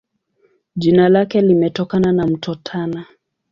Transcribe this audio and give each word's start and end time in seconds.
Jina 0.75 1.09
lake 1.09 1.41
limetokana 1.41 2.11
na 2.11 2.27
Mto 2.27 2.55
Tana. 2.55 3.05